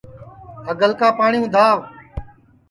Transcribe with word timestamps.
پہلکا 0.65 1.07
پاٹؔی 1.17 1.39
اُندھاو 1.41 1.77